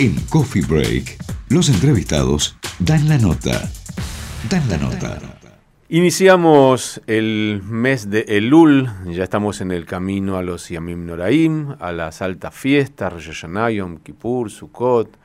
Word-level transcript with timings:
En 0.00 0.16
Coffee 0.28 0.62
Break, 0.62 1.16
los 1.50 1.68
entrevistados 1.68 2.58
dan 2.80 3.08
la 3.08 3.16
nota. 3.16 3.70
Dan 4.50 4.68
la 4.68 4.76
nota. 4.76 5.20
Iniciamos 5.88 7.00
el 7.06 7.62
mes 7.64 8.10
de 8.10 8.24
Elul, 8.26 8.90
ya 9.06 9.22
estamos 9.22 9.60
en 9.60 9.70
el 9.70 9.86
camino 9.86 10.36
a 10.36 10.42
los 10.42 10.68
Yamim 10.68 11.06
Noraim, 11.06 11.76
a 11.78 11.92
las 11.92 12.22
altas 12.22 12.52
fiestas, 12.52 13.12
Rosh 13.12 13.28
Hashanah, 13.28 13.70
Yom 13.70 13.98
Kippur, 13.98 14.50
Sukkot, 14.50 15.16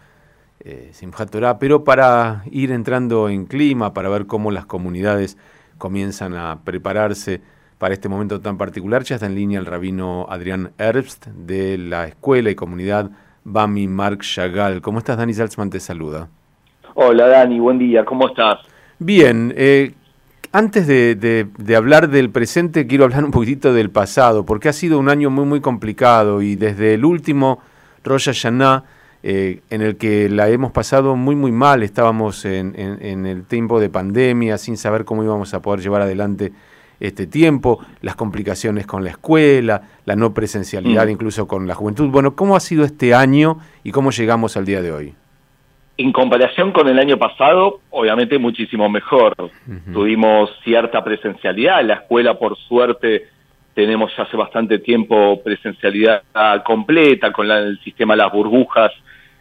eh, 0.59 0.91
Simchat 0.93 1.31
Torah, 1.31 1.57
pero 1.57 1.83
para 1.83 2.43
ir 2.51 2.71
entrando 2.71 3.27
en 3.27 3.47
clima, 3.47 3.95
para 3.95 4.09
ver 4.09 4.27
cómo 4.27 4.51
las 4.51 4.67
comunidades 4.67 5.35
comienzan 5.79 6.35
a 6.35 6.59
prepararse 6.63 7.41
para 7.79 7.95
este 7.95 8.07
momento 8.07 8.39
tan 8.39 8.59
particular, 8.59 9.03
ya 9.03 9.15
está 9.15 9.25
en 9.25 9.33
línea 9.33 9.59
el 9.59 9.65
rabino 9.65 10.27
Adrián 10.29 10.73
Herbst 10.77 11.25
de 11.25 11.79
la 11.79 12.07
escuela 12.07 12.51
y 12.51 12.55
comunidad 12.55 13.09
Bami 13.43 13.87
Mark 13.87 14.21
Chagall. 14.21 14.81
¿Cómo 14.81 14.99
estás, 14.99 15.17
Dani 15.17 15.33
Salzman? 15.33 15.69
Te 15.69 15.79
saluda. 15.79 16.27
Hola, 16.95 17.27
Dani, 17.27 17.59
buen 17.59 17.77
día, 17.77 18.03
¿cómo 18.03 18.27
estás? 18.27 18.59
Bien, 18.97 19.53
eh, 19.55 19.93
antes 20.51 20.87
de, 20.87 21.47
hablar 21.75 22.09
del 22.09 22.29
presente, 22.29 22.87
quiero 22.87 23.05
hablar 23.05 23.23
un 23.23 23.31
poquitito 23.31 23.73
del 23.73 23.89
pasado, 23.89 24.45
porque 24.45 24.67
ha 24.67 24.73
sido 24.73 24.99
un 24.99 25.09
año 25.09 25.29
muy, 25.29 25.45
muy 25.45 25.61
complicado 25.61 26.41
y 26.41 26.55
desde 26.55 26.95
el 26.95 27.05
último 27.05 27.59
Rosh 28.03 28.25
Hashanah, 28.25 28.83
eh, 29.21 29.61
en 29.69 29.81
el 29.81 29.97
que 29.97 30.29
la 30.29 30.49
hemos 30.49 30.71
pasado 30.71 31.15
muy, 31.15 31.35
muy 31.35 31.51
mal, 31.51 31.83
estábamos 31.83 32.45
en, 32.45 32.73
en 32.77 33.25
el 33.25 33.43
tiempo 33.43 33.79
de 33.79 33.89
pandemia, 33.89 34.57
sin 34.57 34.75
saber 34.75 35.05
cómo 35.05 35.23
íbamos 35.23 35.53
a 35.53 35.61
poder 35.61 35.81
llevar 35.81 36.01
adelante 36.01 36.51
este 36.99 37.27
tiempo, 37.27 37.79
las 38.01 38.15
complicaciones 38.15 38.85
con 38.85 39.03
la 39.03 39.11
escuela, 39.11 39.81
la 40.05 40.15
no 40.15 40.33
presencialidad 40.33 41.07
mm. 41.07 41.09
incluso 41.09 41.47
con 41.47 41.67
la 41.67 41.75
juventud. 41.75 42.09
Bueno, 42.09 42.35
¿cómo 42.35 42.55
ha 42.55 42.59
sido 42.59 42.83
este 42.83 43.13
año 43.13 43.57
y 43.83 43.91
cómo 43.91 44.11
llegamos 44.11 44.57
al 44.57 44.65
día 44.65 44.81
de 44.81 44.91
hoy? 44.91 45.13
En 45.97 46.11
comparación 46.13 46.71
con 46.71 46.87
el 46.87 46.97
año 46.97 47.17
pasado, 47.17 47.81
obviamente 47.89 48.37
muchísimo 48.37 48.87
mejor. 48.89 49.35
Tuvimos 49.91 50.49
cierta 50.63 51.03
presencialidad, 51.03 51.83
la 51.83 51.95
escuela 51.95 52.39
por 52.39 52.57
suerte 52.57 53.27
tenemos 53.73 54.11
ya 54.17 54.23
hace 54.23 54.35
bastante 54.35 54.79
tiempo 54.79 55.41
presencialidad 55.41 56.23
completa 56.65 57.31
con 57.31 57.49
el 57.49 57.79
sistema 57.81 58.13
de 58.13 58.23
las 58.23 58.31
burbujas 58.31 58.91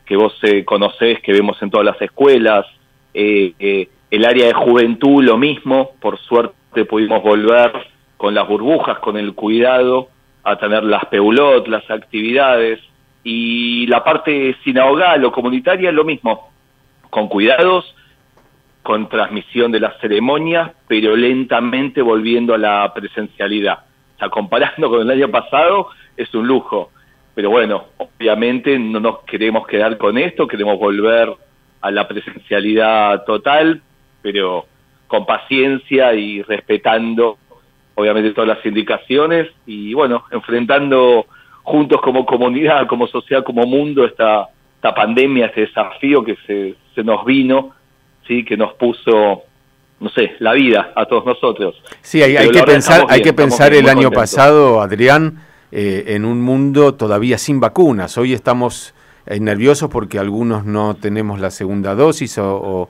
que 0.04 0.16
vos 0.16 0.32
eh, 0.42 0.64
conocés, 0.64 1.20
que 1.20 1.32
vemos 1.32 1.60
en 1.60 1.70
todas 1.70 1.84
las 1.84 2.00
escuelas. 2.00 2.64
Eh, 3.12 3.52
eh, 3.58 3.88
el 4.10 4.24
área 4.24 4.46
de 4.46 4.54
juventud 4.54 5.22
lo 5.22 5.36
mismo, 5.36 5.90
por 6.00 6.18
suerte 6.18 6.54
pudimos 6.84 7.22
volver 7.22 7.72
con 8.16 8.34
las 8.34 8.46
burbujas, 8.48 8.98
con 8.98 9.16
el 9.16 9.34
cuidado, 9.34 10.08
a 10.44 10.56
tener 10.56 10.84
las 10.84 11.04
peulot, 11.06 11.66
las 11.68 11.88
actividades, 11.90 12.80
y 13.24 13.86
la 13.86 14.02
parte 14.02 14.56
sinagogal 14.64 15.24
o 15.24 15.32
comunitaria 15.32 15.92
lo 15.92 16.04
mismo, 16.04 16.50
con 17.10 17.28
cuidados, 17.28 17.94
con 18.82 19.08
transmisión 19.08 19.70
de 19.70 19.80
las 19.80 20.00
ceremonias, 20.00 20.70
pero 20.86 21.14
lentamente 21.14 22.00
volviendo 22.00 22.54
a 22.54 22.58
la 22.58 22.92
presencialidad. 22.94 23.80
O 24.16 24.18
sea, 24.18 24.30
comparando 24.30 24.88
con 24.88 25.02
el 25.02 25.10
año 25.10 25.30
pasado, 25.30 25.88
es 26.16 26.32
un 26.34 26.46
lujo. 26.46 26.90
Pero 27.34 27.50
bueno, 27.50 27.84
obviamente 27.98 28.78
no 28.78 28.98
nos 28.98 29.20
queremos 29.24 29.66
quedar 29.66 29.98
con 29.98 30.16
esto, 30.16 30.48
queremos 30.48 30.78
volver 30.78 31.30
a 31.82 31.90
la 31.90 32.08
presencialidad 32.08 33.24
total, 33.24 33.82
pero 34.22 34.66
con 35.08 35.26
paciencia 35.26 36.14
y 36.14 36.42
respetando 36.42 37.38
obviamente 37.94 38.30
todas 38.30 38.56
las 38.56 38.64
indicaciones 38.64 39.48
y 39.66 39.92
bueno, 39.92 40.24
enfrentando 40.30 41.26
juntos 41.64 42.00
como 42.00 42.24
comunidad, 42.24 42.86
como 42.86 43.08
sociedad, 43.08 43.42
como 43.42 43.66
mundo 43.66 44.04
esta, 44.04 44.48
esta 44.76 44.94
pandemia, 44.94 45.46
este 45.46 45.62
desafío 45.62 46.22
que 46.22 46.36
se, 46.46 46.76
se 46.94 47.02
nos 47.02 47.24
vino, 47.24 47.72
sí, 48.26 48.44
que 48.44 48.56
nos 48.56 48.74
puso 48.74 49.42
no 50.00 50.10
sé, 50.10 50.36
la 50.38 50.52
vida 50.52 50.92
a 50.94 51.06
todos 51.06 51.26
nosotros. 51.26 51.74
Sí, 52.02 52.22
hay, 52.22 52.36
hay 52.36 52.50
que 52.50 52.62
pensar, 52.62 53.06
hay 53.08 53.20
que 53.20 53.32
pensar 53.32 53.74
el 53.74 53.88
año 53.88 54.10
pasado, 54.10 54.80
Adrián, 54.80 55.42
eh, 55.72 56.04
en 56.08 56.24
un 56.24 56.40
mundo 56.40 56.94
todavía 56.94 57.36
sin 57.36 57.60
vacunas. 57.60 58.16
Hoy 58.16 58.32
estamos 58.32 58.94
eh, 59.26 59.40
nerviosos 59.40 59.90
porque 59.90 60.18
algunos 60.18 60.64
no 60.64 60.94
tenemos 60.94 61.40
la 61.40 61.50
segunda 61.50 61.94
dosis 61.94 62.38
o, 62.38 62.88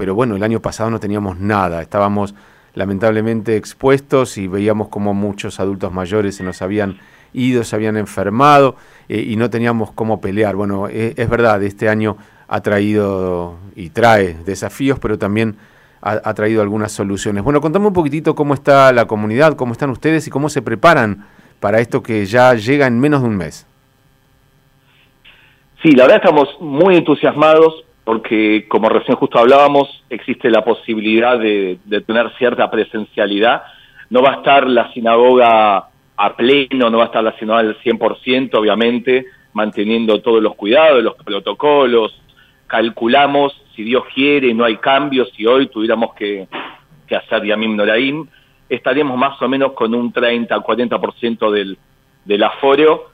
pero 0.00 0.14
bueno, 0.14 0.34
el 0.34 0.42
año 0.42 0.60
pasado 0.60 0.88
no 0.88 0.98
teníamos 0.98 1.38
nada, 1.38 1.82
estábamos 1.82 2.34
lamentablemente 2.72 3.58
expuestos 3.58 4.38
y 4.38 4.48
veíamos 4.48 4.88
como 4.88 5.12
muchos 5.12 5.60
adultos 5.60 5.92
mayores 5.92 6.36
se 6.36 6.42
nos 6.42 6.62
habían 6.62 6.96
ido, 7.34 7.64
se 7.64 7.76
habían 7.76 7.98
enfermado 7.98 8.76
eh, 9.10 9.20
y 9.20 9.36
no 9.36 9.50
teníamos 9.50 9.92
cómo 9.92 10.22
pelear. 10.22 10.56
Bueno, 10.56 10.88
eh, 10.88 11.12
es 11.18 11.28
verdad, 11.28 11.62
este 11.62 11.90
año 11.90 12.16
ha 12.48 12.62
traído 12.62 13.58
y 13.76 13.90
trae 13.90 14.38
desafíos, 14.46 14.98
pero 14.98 15.18
también 15.18 15.58
ha, 16.00 16.32
traído 16.32 16.62
algunas 16.62 16.92
soluciones. 16.92 17.44
Bueno, 17.44 17.60
contame 17.60 17.86
un 17.86 17.92
poquitito 17.92 18.34
cómo 18.34 18.54
está 18.54 18.94
la 18.94 19.04
comunidad, 19.04 19.54
cómo 19.54 19.72
están 19.72 19.90
ustedes 19.90 20.26
y 20.26 20.30
cómo 20.30 20.48
se 20.48 20.62
preparan 20.62 21.26
para 21.60 21.78
esto 21.78 22.02
que 22.02 22.24
ya 22.24 22.54
llega 22.54 22.86
en 22.86 22.98
menos 22.98 23.20
de 23.20 23.28
un 23.28 23.36
mes. 23.36 23.66
Sí, 25.82 25.90
la 25.90 26.04
verdad 26.04 26.22
estamos 26.24 26.48
muy 26.58 26.96
entusiasmados 26.96 27.84
porque 28.10 28.66
como 28.66 28.88
recién 28.88 29.16
justo 29.16 29.38
hablábamos, 29.38 30.02
existe 30.10 30.50
la 30.50 30.64
posibilidad 30.64 31.38
de, 31.38 31.78
tener 32.04 32.28
cierta 32.38 32.68
presencialidad. 32.68 33.62
No 34.08 34.20
va 34.20 34.32
a 34.32 34.36
estar 34.38 34.66
la 34.66 34.92
sinagoga 34.92 35.84
a 36.16 36.36
pleno, 36.36 36.90
no 36.90 36.98
va 36.98 37.04
a 37.04 37.06
estar 37.06 37.22
la 37.22 37.38
sinagoga 37.38 37.68
al 37.68 37.78
100%, 37.78 38.52
obviamente, 38.54 39.26
manteniendo 39.52 40.20
todos 40.22 40.42
los 40.42 40.56
cuidados, 40.56 41.04
los 41.04 41.14
protocolos. 41.24 42.20
Calculamos, 42.66 43.52
si 43.76 43.84
Dios 43.84 44.02
quiere, 44.12 44.52
no 44.54 44.64
hay 44.64 44.78
cambios, 44.78 45.30
si 45.36 45.46
hoy 45.46 45.68
tuviéramos 45.68 46.12
que, 46.16 46.48
hacer 47.14 47.44
Yamim 47.44 47.76
Noraim, 47.76 48.26
estaríamos 48.68 49.16
más 49.16 49.40
o 49.40 49.48
menos 49.48 49.74
con 49.74 49.94
un 49.94 50.12
30-40% 50.12 51.48
del, 51.52 51.78
del 52.24 52.42
aforo, 52.42 53.12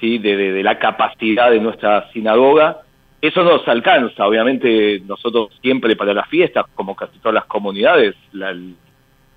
¿sí? 0.00 0.16
de, 0.16 0.34
de 0.34 0.62
la 0.62 0.78
capacidad 0.78 1.50
de 1.50 1.60
nuestra 1.60 2.10
sinagoga 2.14 2.84
eso 3.20 3.42
nos 3.42 3.66
alcanza, 3.68 4.26
obviamente 4.26 5.00
nosotros 5.06 5.50
siempre 5.60 5.94
para 5.96 6.14
las 6.14 6.28
fiestas, 6.28 6.66
como 6.74 6.96
casi 6.96 7.18
todas 7.18 7.34
las 7.34 7.44
comunidades, 7.44 8.14
la, 8.32 8.56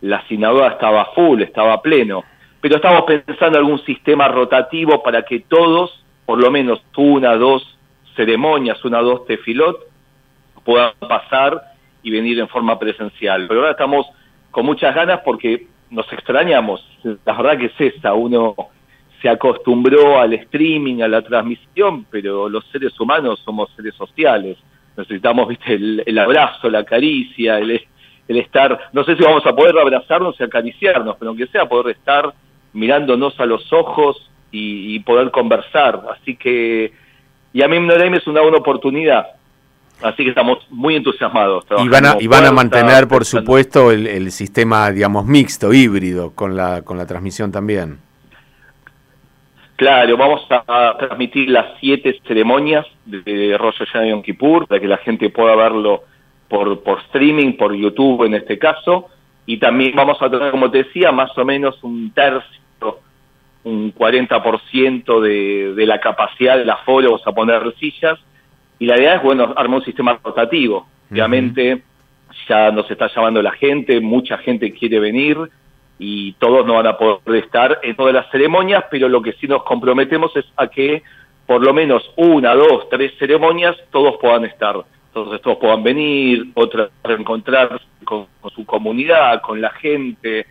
la 0.01 0.27
sinagoga 0.27 0.69
estaba 0.69 1.05
full, 1.13 1.41
estaba 1.41 1.81
pleno, 1.81 2.23
pero 2.61 2.77
estamos 2.77 3.03
pensando 3.03 3.57
en 3.57 3.65
algún 3.65 3.83
sistema 3.85 4.29
rotativo 4.29 5.03
para 5.03 5.23
que 5.23 5.41
todos, 5.41 6.03
por 6.25 6.41
lo 6.41 6.49
menos 6.49 6.81
una, 6.95 7.35
dos 7.35 7.77
ceremonias, 8.15 8.83
una, 8.85 8.99
dos 8.99 9.25
tefilot, 9.25 9.77
puedan 10.63 10.93
pasar 10.99 11.61
y 12.03 12.11
venir 12.11 12.39
en 12.39 12.47
forma 12.47 12.79
presencial. 12.79 13.47
Pero 13.47 13.61
ahora 13.61 13.71
estamos 13.71 14.05
con 14.49 14.65
muchas 14.65 14.95
ganas 14.95 15.19
porque 15.25 15.67
nos 15.89 16.11
extrañamos, 16.13 16.85
la 17.03 17.33
verdad 17.33 17.57
que 17.57 17.65
es 17.65 17.95
esa, 17.95 18.13
uno 18.13 18.55
se 19.23 19.29
acostumbró 19.29 20.19
al 20.19 20.33
streaming, 20.33 21.01
a 21.01 21.07
la 21.07 21.21
transmisión, 21.21 22.05
pero 22.11 22.49
los 22.49 22.65
seres 22.73 22.99
humanos 22.99 23.41
somos 23.45 23.71
seres 23.73 23.95
sociales. 23.95 24.57
Necesitamos, 24.97 25.47
viste, 25.47 25.75
el, 25.75 26.17
abrazo, 26.19 26.69
la 26.69 26.83
caricia, 26.83 27.57
el, 27.57 27.81
estar, 28.27 28.77
no 28.91 29.05
sé 29.05 29.15
si 29.15 29.23
vamos 29.23 29.45
a 29.45 29.55
poder 29.55 29.79
abrazarnos 29.79 30.35
y 30.37 30.43
acariciarnos, 30.43 31.15
pero 31.17 31.29
aunque 31.29 31.47
sea 31.47 31.69
poder 31.69 31.95
estar 31.95 32.33
mirándonos 32.73 33.39
a 33.39 33.45
los 33.45 33.71
ojos 33.71 34.29
y, 34.51 34.99
poder 34.99 35.31
conversar. 35.31 36.01
Así 36.11 36.35
que, 36.35 36.91
y 37.53 37.63
a 37.63 37.67
mí 37.69 37.79
me 37.79 38.17
es 38.17 38.27
una 38.27 38.41
buena 38.41 38.57
oportunidad. 38.57 39.25
Así 40.01 40.25
que 40.25 40.31
estamos 40.31 40.57
muy 40.69 40.97
entusiasmados. 40.97 41.63
Y 41.81 41.87
van 41.87 42.05
a, 42.05 42.17
y 42.19 42.27
van 42.27 42.45
a 42.45 42.51
mantener, 42.51 43.07
por 43.07 43.23
supuesto, 43.23 43.89
el, 43.89 44.05
el, 44.05 44.33
sistema, 44.33 44.91
digamos, 44.91 45.25
mixto, 45.25 45.71
híbrido, 45.71 46.31
con 46.31 46.57
la, 46.57 46.81
con 46.81 46.97
la 46.97 47.05
transmisión 47.05 47.53
también. 47.53 47.99
Claro, 49.83 50.15
vamos 50.15 50.47
a, 50.49 50.95
transmitir 50.97 51.49
las 51.49 51.77
siete 51.81 52.17
ceremonias 52.25 52.85
de 53.03 53.57
Rosh 53.57 53.79
Hashanah 53.79 54.11
Yom 54.11 54.21
Kippur 54.21 54.65
para 54.65 54.79
que 54.79 54.87
la 54.87 54.95
gente 54.95 55.29
pueda 55.29 55.57
verlo 55.57 56.03
por, 56.47 56.81
por 56.83 56.99
streaming, 56.99 57.57
por 57.57 57.75
YouTube 57.75 58.23
en 58.23 58.35
este 58.35 58.57
caso, 58.57 59.09
y 59.45 59.57
también 59.57 59.91
vamos 59.93 60.21
a 60.21 60.29
tener, 60.29 60.51
como 60.51 60.71
te 60.71 60.85
decía, 60.85 61.11
más 61.11 61.37
o 61.37 61.43
menos 61.43 61.83
un 61.83 62.13
tercio, 62.13 63.01
un 63.65 63.93
40% 63.93 65.19
de, 65.19 65.73
de 65.73 65.85
la 65.85 65.99
capacidad 65.99 66.57
del 66.57 66.69
aforo, 66.69 67.09
vamos 67.09 67.27
a 67.27 67.33
poner 67.33 67.75
sillas, 67.77 68.17
y 68.79 68.85
la 68.85 68.97
idea 68.97 69.15
es, 69.15 69.21
bueno, 69.21 69.53
armar 69.53 69.79
un 69.79 69.85
sistema 69.85 70.17
rotativo. 70.23 70.87
Obviamente 71.11 71.83
ya 72.47 72.71
nos 72.71 72.89
está 72.89 73.09
llamando 73.13 73.41
la 73.41 73.51
gente, 73.51 73.99
mucha 73.99 74.37
gente 74.37 74.71
quiere 74.71 75.01
venir, 75.01 75.37
y 75.99 76.33
todos 76.33 76.65
no 76.65 76.75
van 76.75 76.87
a 76.87 76.97
poder 76.97 77.43
estar 77.43 77.79
en 77.83 77.95
todas 77.95 78.13
las 78.13 78.29
ceremonias, 78.31 78.85
pero 78.89 79.07
lo 79.07 79.21
que 79.21 79.33
sí 79.33 79.47
nos 79.47 79.63
comprometemos 79.63 80.35
es 80.35 80.45
a 80.57 80.67
que 80.67 81.03
por 81.45 81.63
lo 81.63 81.73
menos 81.73 82.03
una, 82.15 82.55
dos, 82.55 82.89
tres 82.89 83.13
ceremonias 83.19 83.75
todos 83.91 84.15
puedan 84.19 84.45
estar. 84.45 84.77
Entonces 85.07 85.41
todos 85.41 85.57
puedan 85.57 85.83
venir, 85.83 86.47
otros 86.55 86.89
reencontrarse 87.03 87.85
con, 88.03 88.27
su 88.55 88.65
comunidad, 88.65 89.41
con 89.41 89.61
la 89.61 89.69
gente, 89.71 90.47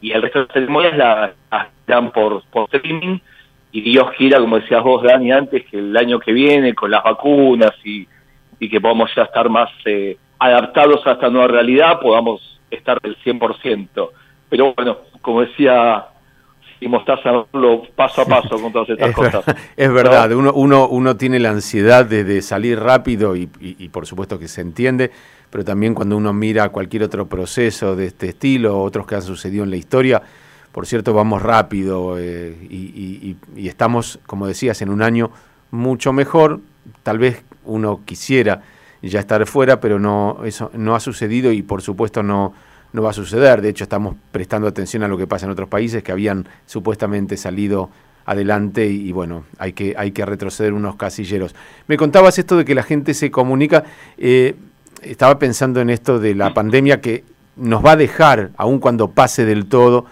y 0.00 0.12
el 0.12 0.22
resto 0.22 0.44
de 0.44 0.52
ceremonias 0.52 0.96
las 0.96 1.32
dan 1.86 2.12
por, 2.12 2.42
por 2.50 2.68
streaming 2.72 3.18
y 3.74 3.80
Dios 3.80 4.12
quiera, 4.16 4.38
como 4.38 4.60
decías 4.60 4.84
vos, 4.84 5.02
Dani, 5.02 5.32
antes 5.32 5.66
que 5.66 5.78
el 5.80 5.96
año 5.96 6.20
que 6.20 6.32
viene, 6.32 6.74
con 6.74 6.92
las 6.92 7.02
vacunas 7.02 7.72
y, 7.82 8.06
y 8.60 8.68
que 8.68 8.80
podamos 8.80 9.10
ya 9.16 9.24
estar 9.24 9.48
más 9.48 9.68
eh, 9.84 10.16
adaptados 10.38 11.04
a 11.04 11.14
esta 11.14 11.28
nueva 11.28 11.48
realidad, 11.48 11.98
podamos 12.00 12.60
estar 12.70 13.00
del 13.00 13.16
100%. 13.18 14.10
Pero 14.48 14.74
bueno, 14.74 14.98
como 15.20 15.40
decía 15.40 16.06
y 16.80 16.88
paso 16.88 18.22
a 18.22 18.26
paso 18.26 18.60
con 18.60 18.72
todas 18.72 18.90
estas 18.90 19.12
cosas. 19.14 19.44
es 19.76 19.92
verdad, 19.92 20.32
uno, 20.32 20.52
uno, 20.52 20.88
uno 20.88 21.16
tiene 21.16 21.38
la 21.38 21.50
ansiedad 21.50 22.04
de, 22.04 22.42
salir 22.42 22.78
rápido 22.78 23.36
y, 23.36 23.46
por 23.90 24.06
supuesto 24.06 24.38
que 24.38 24.48
se 24.48 24.60
entiende, 24.60 25.10
pero 25.50 25.64
también 25.64 25.94
cuando 25.94 26.16
uno 26.16 26.32
mira 26.32 26.68
cualquier 26.68 27.04
otro 27.04 27.26
proceso 27.26 27.96
de 27.96 28.06
este 28.06 28.30
estilo, 28.30 28.82
otros 28.82 29.06
que 29.06 29.14
han 29.14 29.22
sucedido 29.22 29.64
en 29.64 29.70
la 29.70 29.76
historia, 29.76 30.22
por 30.72 30.86
cierto, 30.86 31.14
vamos 31.14 31.40
rápido 31.40 32.18
eh, 32.18 32.56
y, 32.68 33.36
y, 33.56 33.68
estamos, 33.68 34.18
como 34.26 34.46
decías, 34.46 34.82
en 34.82 34.90
un 34.90 35.02
año 35.02 35.30
mucho 35.70 36.12
mejor. 36.12 36.60
Tal 37.04 37.18
vez 37.18 37.44
uno 37.64 38.00
quisiera 38.04 38.62
ya 39.00 39.20
estar 39.20 39.46
fuera, 39.46 39.80
pero 39.80 40.00
no, 40.00 40.40
eso 40.44 40.72
no 40.74 40.96
ha 40.96 41.00
sucedido 41.00 41.52
y 41.52 41.62
por 41.62 41.80
supuesto 41.80 42.24
no 42.24 42.54
no 42.94 43.02
va 43.02 43.10
a 43.10 43.12
suceder. 43.12 43.60
De 43.60 43.68
hecho, 43.68 43.84
estamos 43.84 44.14
prestando 44.30 44.68
atención 44.68 45.02
a 45.02 45.08
lo 45.08 45.18
que 45.18 45.26
pasa 45.26 45.46
en 45.46 45.52
otros 45.52 45.68
países 45.68 46.02
que 46.04 46.12
habían 46.12 46.48
supuestamente 46.64 47.36
salido 47.36 47.90
adelante 48.24 48.86
y, 48.86 49.10
bueno, 49.10 49.44
hay 49.58 49.72
que, 49.72 49.96
hay 49.98 50.12
que 50.12 50.24
retroceder 50.24 50.72
unos 50.72 50.94
casilleros. 50.94 51.56
Me 51.88 51.96
contabas 51.96 52.38
esto 52.38 52.56
de 52.56 52.64
que 52.64 52.72
la 52.74 52.84
gente 52.84 53.12
se 53.12 53.32
comunica. 53.32 53.82
Eh, 54.16 54.54
estaba 55.02 55.40
pensando 55.40 55.80
en 55.80 55.90
esto 55.90 56.20
de 56.20 56.36
la 56.36 56.54
pandemia 56.54 57.00
que 57.00 57.24
nos 57.56 57.84
va 57.84 57.92
a 57.92 57.96
dejar, 57.96 58.52
aun 58.56 58.78
cuando 58.78 59.10
pase 59.10 59.44
del 59.44 59.66
todo, 59.66 60.06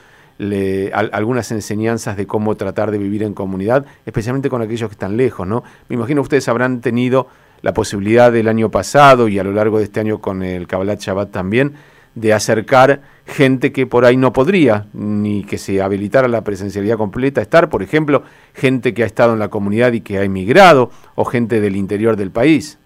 algunas 0.92 1.52
enseñanzas 1.52 2.16
de 2.16 2.26
cómo 2.26 2.56
tratar 2.56 2.90
de 2.90 2.98
vivir 2.98 3.22
en 3.22 3.32
comunidad, 3.32 3.86
especialmente 4.06 4.50
con 4.50 4.60
aquellos 4.60 4.88
que 4.90 4.94
están 4.94 5.16
lejos, 5.16 5.46
¿no? 5.46 5.62
Me 5.88 5.94
imagino 5.94 6.20
ustedes 6.20 6.48
habrán 6.48 6.80
tenido 6.80 7.28
la 7.60 7.72
posibilidad 7.72 8.32
del 8.32 8.48
año 8.48 8.72
pasado 8.72 9.28
y 9.28 9.38
a 9.38 9.44
lo 9.44 9.52
largo 9.52 9.78
de 9.78 9.84
este 9.84 10.00
año 10.00 10.18
con 10.18 10.42
el 10.42 10.66
Kabbalat 10.66 11.00
Shabbat 11.00 11.30
también, 11.30 11.74
de 12.14 12.32
acercar 12.32 13.00
gente 13.26 13.72
que 13.72 13.86
por 13.86 14.04
ahí 14.04 14.16
no 14.16 14.32
podría, 14.32 14.86
ni 14.92 15.44
que 15.44 15.58
se 15.58 15.80
habilitara 15.80 16.28
la 16.28 16.44
presencialidad 16.44 16.96
completa 16.96 17.40
estar, 17.40 17.70
por 17.70 17.82
ejemplo, 17.82 18.22
gente 18.54 18.94
que 18.94 19.02
ha 19.02 19.06
estado 19.06 19.32
en 19.32 19.38
la 19.38 19.48
comunidad 19.48 19.92
y 19.92 20.00
que 20.00 20.18
ha 20.18 20.24
emigrado, 20.24 20.90
o 21.14 21.24
gente 21.24 21.60
del 21.60 21.76
interior 21.76 22.16
del 22.16 22.30
país. 22.30 22.78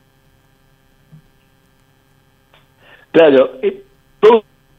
Claro, 3.10 3.52
eh, 3.62 3.82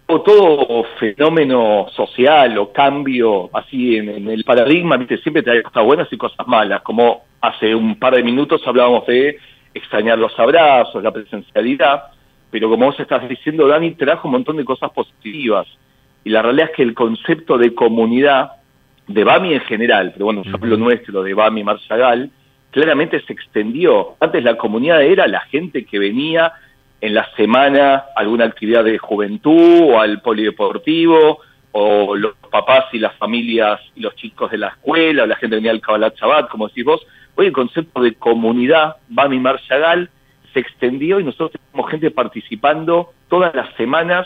todo, 0.06 0.86
fenómeno 1.00 1.88
social 1.96 2.58
o 2.58 2.72
cambio 2.72 3.50
así 3.54 3.98
en, 3.98 4.30
el 4.30 4.44
paradigma, 4.44 4.98
siempre 5.22 5.44
trae 5.44 5.64
cosas 5.64 5.84
buenas 5.84 6.08
y 6.12 6.18
cosas 6.18 6.48
malas, 6.48 6.82
como 6.82 7.24
hace 7.42 7.76
un 7.76 8.00
par 8.00 8.16
de 8.16 8.24
minutos 8.24 8.62
hablábamos 8.66 9.06
de 9.06 9.38
extrañar 9.74 10.18
los 10.18 10.38
abrazos, 10.40 11.04
la 11.04 11.12
presencialidad, 11.12 12.12
pero 12.52 12.70
como 12.70 12.86
vos 12.86 13.00
estás 13.00 13.28
diciendo, 13.28 13.68
Dani 13.68 13.92
trajo 13.92 14.28
un 14.28 14.34
montón 14.34 14.58
de 14.58 14.66
cosas 14.66 14.92
positivas. 14.92 15.68
Y 16.24 16.30
la 16.30 16.42
realidad 16.42 16.70
es 16.72 16.76
que 16.76 16.84
el 16.84 16.94
concepto 16.94 17.58
de 17.58 17.74
comunidad, 17.74 18.52
de 19.08 19.24
Bami 19.24 19.54
en 19.54 19.62
general, 19.62 20.12
pero 20.14 20.26
bueno, 20.26 20.44
yo 20.44 20.56
hablo 20.56 20.78
nuestro, 20.78 21.24
de 21.24 21.34
Bami 21.34 21.64
Marshall, 21.64 22.30
claramente 22.72 23.22
se 23.22 23.34
extendió. 23.34 24.16
Antes 24.20 24.44
la 24.44 24.58
comunidad 24.58 25.02
era 25.02 25.28
la 25.28 25.42
gente 25.42 25.86
que 25.86 26.00
venía 26.00 26.54
en 27.00 27.14
la 27.14 27.30
semana 27.36 27.96
a 27.96 28.06
alguna 28.20 28.46
actividad 28.46 28.84
de 28.84 28.98
juventud 28.98 29.82
o 29.84 30.00
al 30.00 30.22
polideportivo, 30.22 31.40
o 31.72 32.16
los 32.16 32.36
papás 32.52 32.86
y 32.92 33.00
las 33.00 33.16
familias 33.18 33.80
y 33.96 34.00
los 34.02 34.16
chicos 34.16 34.50
de 34.50 34.58
la 34.58 34.70
escuela, 34.70 35.24
o 35.24 35.26
la 35.28 35.36
gente 35.36 35.58
venía 35.58 35.72
al 35.72 35.82
Kabbalat 35.82 36.18
Shabbat, 36.18 36.50
como 36.50 36.68
decís 36.68 36.86
vos. 36.86 37.06
Hoy 37.36 37.48
el 37.48 37.54
concepto 37.54 38.02
de 38.02 38.16
comunidad, 38.16 38.96
Bami 39.10 39.40
Marshall, 39.40 40.10
se 40.58 40.62
extendió 40.62 41.20
y 41.20 41.24
nosotros 41.24 41.52
tenemos 41.52 41.92
gente 41.92 42.10
participando 42.10 43.12
todas 43.30 43.54
las 43.54 43.74
semanas 43.76 44.26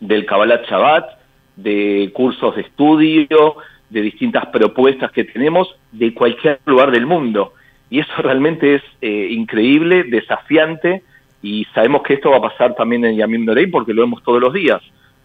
del 0.00 0.24
Kabbalat 0.24 0.66
Shabbat, 0.66 1.10
de 1.56 2.10
cursos 2.14 2.56
de 2.56 2.62
estudio, 2.62 3.56
de 3.90 4.00
distintas 4.00 4.46
propuestas 4.46 5.12
que 5.12 5.24
tenemos 5.24 5.76
de 5.92 6.14
cualquier 6.14 6.60
lugar 6.64 6.90
del 6.90 7.04
mundo. 7.04 7.52
Y 7.90 8.00
eso 8.00 8.12
realmente 8.18 8.76
es 8.76 8.82
eh, 9.02 9.28
increíble, 9.30 10.04
desafiante, 10.04 11.02
y 11.42 11.66
sabemos 11.74 12.02
que 12.02 12.14
esto 12.14 12.30
va 12.30 12.38
a 12.38 12.42
pasar 12.42 12.74
también 12.74 13.04
en 13.04 13.16
Yamim 13.16 13.44
Norei 13.44 13.66
porque 13.66 13.92
lo 13.92 14.02
vemos 14.02 14.22
todos 14.22 14.40
los 14.40 14.52
días. 14.52 14.80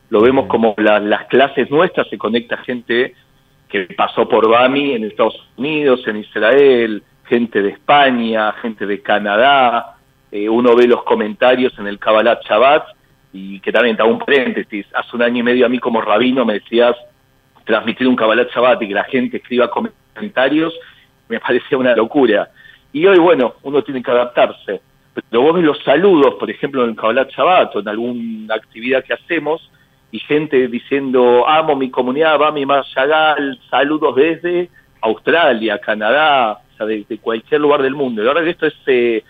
Lo 0.10 0.22
vemos 0.22 0.48
como 0.48 0.76
las 0.78 1.26
clases 1.28 1.70
nuestras, 1.72 2.08
se 2.10 2.18
conecta 2.18 2.58
gente 2.58 3.16
que 3.70 3.86
pasó 3.98 4.28
por 4.28 4.50
BAMI 4.50 4.94
en 4.94 5.04
Estados 5.06 5.36
Unidos, 5.58 6.08
en 6.08 6.18
Israel, 6.18 7.04
gente 7.26 7.62
de 7.62 7.70
España, 7.70 8.54
gente 8.62 8.86
de 8.86 9.02
Canadá, 9.02 9.95
eh, 10.32 10.50
uno 10.50 10.76
ve 10.76 10.88
los 10.88 11.04
comentarios 11.04 11.78
en 11.80 11.88
el 11.88 12.00
Kabbalat 12.00 12.44
Shabbat, 12.44 12.88
y 13.34 13.60
que 13.60 13.72
también 13.72 13.96
te 13.96 14.02
hago 14.02 14.12
un 14.12 14.20
paréntesis, 14.20 14.86
hace 14.94 15.16
un 15.16 15.22
año 15.22 15.40
y 15.40 15.44
medio 15.44 15.66
a 15.66 15.70
mí 15.70 15.80
como 15.80 16.02
rabino 16.02 16.46
me 16.46 16.54
decías 16.54 16.96
transmitir 17.66 18.08
un 18.08 18.16
Kabbalat 18.16 18.50
Shabbat 18.52 18.82
y 18.82 18.88
que 18.88 18.94
la 18.94 19.04
gente 19.06 19.38
escriba 19.38 19.70
comentarios, 19.70 20.74
me 21.28 21.40
parecía 21.42 21.78
una 21.78 21.96
locura. 21.96 22.50
Y 22.94 23.06
hoy, 23.06 23.18
bueno, 23.18 23.56
uno 23.64 23.84
tiene 23.84 24.02
que 24.02 24.12
adaptarse. 24.12 24.82
Pero 25.14 25.42
vos 25.42 25.56
ves 25.56 25.64
los 25.64 25.82
saludos, 25.84 26.36
por 26.36 26.50
ejemplo, 26.50 26.84
en 26.84 26.92
el 26.92 26.96
Kabbalat 26.96 27.32
Shabbat 27.32 27.76
o 27.76 27.80
en 27.80 27.88
alguna 27.88 28.56
actividad 28.56 29.04
que 29.04 29.14
hacemos, 29.14 29.70
y 30.12 30.20
gente 30.20 30.70
diciendo, 30.70 31.46
amo 31.48 31.76
mi 31.76 31.90
comunidad, 31.90 32.40
va 32.40 32.52
mi 32.52 32.64
Shagal, 32.64 33.60
saludos 33.70 34.16
desde 34.16 34.70
Australia, 35.02 35.78
Canadá, 35.80 36.54
o 36.54 36.78
sea, 36.78 36.86
de, 36.86 37.06
cualquier 37.22 37.60
lugar 37.60 37.82
del 37.82 37.96
mundo. 37.96 38.24
Y 38.24 38.28
ahora 38.28 38.42
que 38.42 38.52
esto 38.52 38.66
es 38.66 38.76
eh, 38.88 39.24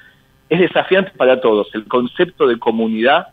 es 0.49 0.59
desafiante 0.59 1.11
para 1.17 1.41
todos. 1.41 1.73
El 1.73 1.85
concepto 1.85 2.47
de 2.47 2.59
comunidad 2.59 3.27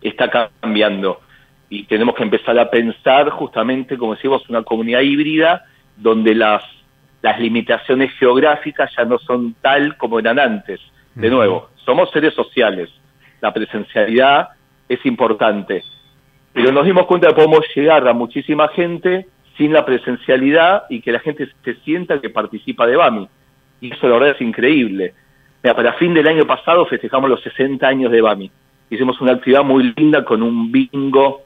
está 0.00 0.50
cambiando 0.60 1.20
y 1.68 1.84
tenemos 1.84 2.14
que 2.14 2.22
empezar 2.22 2.58
a 2.58 2.70
pensar 2.70 3.30
justamente, 3.30 3.96
como 3.96 4.14
decimos, 4.14 4.48
una 4.48 4.62
comunidad 4.62 5.00
híbrida 5.00 5.64
donde 5.96 6.34
las, 6.34 6.62
las 7.22 7.40
limitaciones 7.40 8.12
geográficas 8.18 8.92
ya 8.96 9.04
no 9.04 9.18
son 9.18 9.54
tal 9.60 9.96
como 9.96 10.18
eran 10.18 10.38
antes. 10.38 10.80
De 11.14 11.30
nuevo, 11.30 11.70
somos 11.84 12.10
seres 12.10 12.34
sociales, 12.34 12.90
la 13.40 13.52
presencialidad 13.52 14.48
es 14.88 15.04
importante, 15.06 15.82
pero 16.52 16.72
nos 16.72 16.84
dimos 16.84 17.06
cuenta 17.06 17.28
de 17.28 17.34
que 17.34 17.36
podemos 17.36 17.64
llegar 17.74 18.06
a 18.08 18.12
muchísima 18.12 18.68
gente 18.68 19.28
sin 19.56 19.72
la 19.72 19.84
presencialidad 19.84 20.84
y 20.90 21.00
que 21.00 21.12
la 21.12 21.20
gente 21.20 21.48
se 21.64 21.74
sienta 21.76 22.20
que 22.20 22.30
participa 22.30 22.86
de 22.86 22.96
BAMI. 22.96 23.28
Y 23.80 23.92
eso 23.92 24.08
la 24.08 24.14
verdad 24.14 24.36
es 24.36 24.40
increíble 24.40 25.14
para 25.72 25.94
fin 25.94 26.12
del 26.12 26.28
año 26.28 26.44
pasado 26.46 26.84
festejamos 26.84 27.30
los 27.30 27.42
60 27.42 27.86
años 27.86 28.12
de 28.12 28.20
BAMI. 28.20 28.50
Hicimos 28.90 29.18
una 29.22 29.32
actividad 29.32 29.64
muy 29.64 29.94
linda 29.96 30.22
con 30.22 30.42
un 30.42 30.70
bingo, 30.70 31.42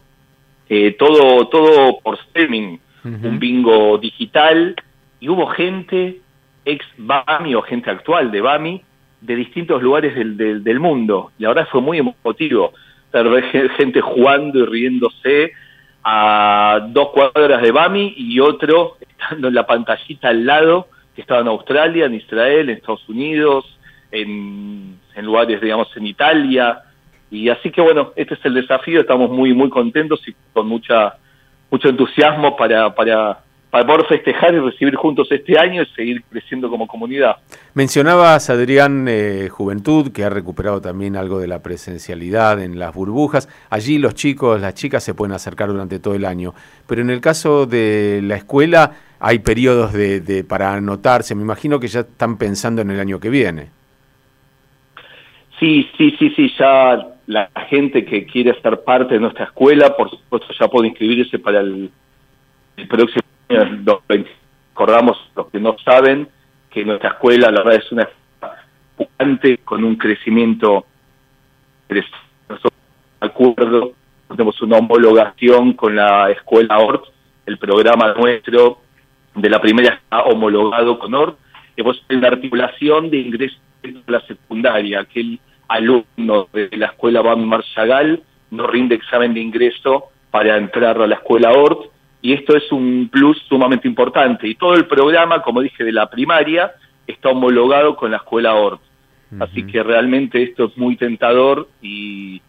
eh, 0.69 0.97
todo, 0.99 1.47
todo 1.47 2.01
por 2.03 2.17
streaming, 2.17 2.79
un 3.05 3.39
bingo 3.39 3.97
digital, 3.99 4.75
y 5.21 5.29
hubo 5.29 5.47
gente 5.47 6.21
ex 6.65 6.85
BAMI 6.97 7.55
o 7.55 7.63
gente 7.63 7.91
actual 7.91 8.33
de 8.33 8.41
BAMI 8.41 8.83
de 9.21 9.37
distintos 9.37 9.83
lugares 9.83 10.15
del, 10.17 10.37
del, 10.37 10.81
mundo. 10.81 11.31
Y 11.39 11.45
ahora 11.45 11.67
fue 11.67 11.81
muy 11.81 11.99
emotivo 11.99 12.73
ver 13.13 13.45
gente 13.77 14.01
jugando 14.01 14.59
y 14.59 14.67
riéndose 14.67 15.53
a 16.03 16.89
dos 16.89 17.11
cuadras 17.11 17.63
de 17.63 17.71
BAMI 17.71 18.15
y 18.17 18.41
otro 18.41 18.97
estando 19.01 19.49
en 19.49 19.55
la 19.55 19.67
pantallita 19.67 20.29
al 20.29 20.45
lado, 20.45 20.89
que 21.15 21.23
estaba 21.23 21.41
en 21.41 21.49
Australia, 21.49 22.07
en 22.07 22.15
Israel, 22.15 22.69
en 22.69 22.77
Estados 22.77 23.09
Unidos, 23.09 23.78
en, 24.11 24.99
lugares, 25.23 25.61
digamos, 25.61 25.89
en 25.97 26.07
Italia. 26.07 26.83
Y 27.31 27.49
así 27.49 27.71
que 27.71 27.81
bueno, 27.81 28.13
este 28.17 28.35
es 28.35 28.45
el 28.45 28.55
desafío, 28.55 29.01
estamos 29.01 29.31
muy, 29.31 29.53
muy 29.53 29.69
contentos 29.69 30.21
y 30.27 30.35
con 30.53 30.67
mucha, 30.67 31.17
mucho 31.71 31.89
entusiasmo 31.89 32.57
para, 32.57 32.95
para, 32.95 33.41
para 33.71 33.87
poder 33.87 34.07
festejar 34.07 34.55
y 34.55 34.61
recibir 34.61 34.97
juntos 34.97 35.29
este 35.31 35.59
año 35.59 35.83
y 35.83 35.87
seguir 35.95 36.23
creciendo 36.31 36.71
como 36.71 36.87
comunidad. 36.87 37.37
Mencionabas, 37.75 38.49
Adrián, 38.49 39.07
eh, 39.09 39.49
Juventud, 39.51 40.11
que 40.11 40.25
ha 40.25 40.31
recuperado 40.31 40.81
también 40.81 41.17
algo 41.17 41.39
de 41.39 41.49
la 41.49 41.63
presencialidad 41.63 42.63
en 42.63 42.79
las 42.79 42.95
burbujas. 42.95 43.49
Allí 43.69 43.99
los 43.99 44.15
chicos, 44.15 44.61
las 44.61 44.75
chicas 44.75 45.05
se 45.05 45.13
pueden 45.13 45.35
acercar 45.35 45.69
durante 45.69 45.99
todo 45.99 46.15
el 46.15 46.25
año. 46.25 46.55
Pero 46.87 47.03
en 47.03 47.11
el 47.11 47.21
caso 47.21 47.67
de 47.67 48.21
la 48.23 48.37
escuela 48.37 48.93
hay 49.21 49.41
periodos 49.41 49.93
de, 49.93 50.21
de 50.21 50.45
para 50.45 50.73
anotarse. 50.73 51.35
Me 51.35 51.43
imagino 51.43 51.79
que 51.79 51.89
ya 51.89 52.01
están 52.01 52.39
pensando 52.39 52.81
en 52.81 52.91
el 52.91 53.01
año 53.01 53.21
que 53.21 53.29
viene. 53.29 53.78
Sí, 55.59 55.89
sí, 55.97 56.15
sí, 56.19 56.31
sí, 56.37 56.53
ya 56.59 57.09
la 57.27 57.51
gente 57.69 58.05
que 58.05 58.25
quiere 58.27 58.59
ser 58.61 58.83
parte 58.85 59.15
de 59.15 59.21
nuestra 59.21 59.47
escuela, 59.47 59.95
por 59.97 60.09
supuesto, 60.11 60.49
ya 60.59 60.69
puede 60.69 60.89
inscribirse 60.89 61.39
para 61.39 61.61
el, 61.61 61.91
próximo 62.89 63.23
año. 63.49 64.25
Recordamos 64.71 65.19
los 65.35 65.49
que 65.49 65.59
no 65.59 65.77
saben 65.85 66.29
que 66.71 66.85
nuestra 66.85 67.11
escuela, 67.11 67.51
la 67.51 67.63
verdad, 67.63 67.83
es 67.85 67.93
una 67.93 68.03
escuela 68.03 68.19
con 69.65 69.85
un 69.85 69.97
crecimiento 69.97 70.87
de 71.89 72.05
acuerdo, 73.21 73.93
tenemos 74.29 74.61
una 74.63 74.79
homologación 74.79 75.73
con 75.73 75.97
la 75.97 76.31
escuela 76.31 76.79
ORT, 76.79 77.05
el 77.47 77.59
programa 77.59 78.15
nuestro 78.15 78.81
de 79.35 79.51
la 79.51 79.61
primaria 79.61 80.01
está 80.03 80.23
homologado 80.23 80.99
con 80.99 81.15
ORT, 81.15 81.39
hay 81.77 82.17
una 82.17 82.29
articulación 82.29 83.11
de 83.11 83.19
ingreso 83.19 83.57
a 83.57 83.68
la 84.07 84.21
secundaria, 84.23 85.01
aquel 85.01 85.39
alumno 85.69 86.49
de 86.53 86.69
la 86.77 86.87
escuela 86.87 87.23
Bam 87.23 87.45
Marshall 87.45 88.23
no 88.51 88.67
rinde 88.67 88.95
examen 88.95 89.35
de 89.35 89.41
ingreso 89.41 90.07
para 90.31 90.57
entrar 90.57 91.01
a 91.01 91.07
la 91.07 91.17
escuela 91.17 91.53
ORT, 91.53 91.91
y 92.21 92.33
esto 92.33 92.57
es 92.57 92.71
un 92.73 93.09
plus 93.11 93.39
sumamente 93.49 93.87
importante. 93.87 94.49
Y 94.49 94.55
todo 94.55 94.75
el 94.75 94.87
programa, 94.87 95.43
como 95.43 95.61
dije, 95.61 95.85
de 95.85 95.93
la 95.93 96.11
primaria 96.11 96.73
está 97.07 97.29
homologado 97.29 97.97
con 97.97 98.11
la 98.11 98.17
escuela 98.19 98.55
ORT. 98.55 98.81
Así 99.41 99.65
que 99.65 99.83
realmente 99.83 100.43
esto 100.43 100.65
es 100.65 100.77
muy 100.79 100.97
tentador 100.97 101.69
y, 101.83 102.41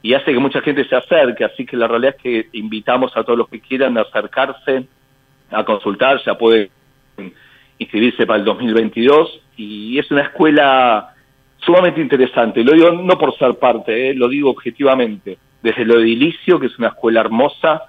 y 0.00 0.14
hace 0.14 0.32
que 0.32 0.38
mucha 0.38 0.62
gente 0.62 0.88
se 0.88 0.96
acerque. 0.96 1.44
Así 1.44 1.66
que 1.66 1.76
la 1.76 1.86
realidad 1.86 2.14
es 2.16 2.22
que 2.22 2.48
invitamos 2.58 3.14
a 3.16 3.22
todos 3.22 3.38
los 3.38 3.48
que 3.48 3.60
quieran 3.60 3.98
acercarse 3.98 4.86
a 5.50 5.62
consultar, 5.64 6.20
ya 6.24 6.36
pueden 6.36 6.70
inscribirse 7.78 8.26
para 8.26 8.38
el 8.38 8.44
2022 8.44 9.40
y 9.56 9.98
es 9.98 10.10
una 10.10 10.22
escuela 10.22 11.14
sumamente 11.58 12.00
interesante. 12.00 12.62
Lo 12.62 12.72
digo 12.72 12.92
no 12.92 13.18
por 13.18 13.36
ser 13.36 13.54
parte, 13.58 14.10
eh, 14.10 14.14
lo 14.14 14.28
digo 14.28 14.50
objetivamente. 14.50 15.38
Desde 15.62 15.84
lo 15.84 16.00
edilicio, 16.00 16.60
que 16.60 16.66
es 16.66 16.78
una 16.78 16.88
escuela 16.88 17.20
hermosa, 17.20 17.82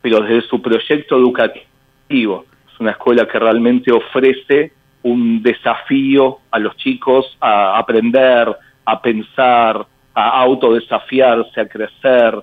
pero 0.00 0.20
desde 0.20 0.48
su 0.48 0.62
proyecto 0.62 1.16
educativo. 1.16 2.46
Es 2.72 2.80
una 2.80 2.92
escuela 2.92 3.26
que 3.26 3.38
realmente 3.38 3.90
ofrece 3.92 4.72
un 5.02 5.42
desafío 5.42 6.38
a 6.50 6.58
los 6.58 6.76
chicos 6.76 7.36
a 7.40 7.78
aprender, 7.78 8.54
a 8.84 9.02
pensar, 9.02 9.86
a 10.14 10.40
autodesafiarse, 10.40 11.60
a 11.60 11.68
crecer. 11.68 12.34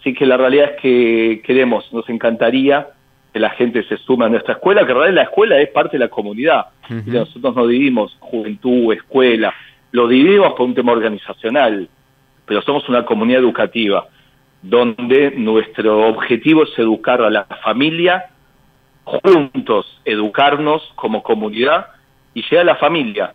Así 0.00 0.14
que 0.14 0.26
la 0.26 0.36
realidad 0.36 0.72
es 0.72 0.80
que 0.80 1.42
queremos, 1.44 1.92
nos 1.92 2.08
encantaría 2.08 2.88
la 3.40 3.50
gente 3.50 3.82
se 3.84 3.96
sume 3.98 4.26
a 4.26 4.28
nuestra 4.28 4.54
escuela, 4.54 4.84
que 4.84 4.92
en 4.92 4.98
realidad 4.98 5.22
la 5.22 5.28
escuela 5.28 5.58
es 5.58 5.70
parte 5.70 5.96
de 5.96 6.04
la 6.04 6.10
comunidad. 6.10 6.66
Nosotros 6.88 7.56
no 7.56 7.66
dividimos 7.66 8.16
juventud, 8.20 8.92
escuela, 8.92 9.54
lo 9.92 10.08
dividimos 10.08 10.54
por 10.54 10.66
un 10.66 10.74
tema 10.74 10.92
organizacional, 10.92 11.88
pero 12.46 12.62
somos 12.62 12.88
una 12.88 13.04
comunidad 13.04 13.40
educativa, 13.40 14.06
donde 14.62 15.32
nuestro 15.36 16.08
objetivo 16.08 16.64
es 16.64 16.78
educar 16.78 17.22
a 17.22 17.30
la 17.30 17.44
familia, 17.62 18.26
juntos 19.04 20.00
educarnos 20.04 20.82
como 20.94 21.22
comunidad 21.22 21.86
y 22.34 22.42
llegar 22.42 22.60
a 22.60 22.72
la 22.72 22.76
familia. 22.76 23.34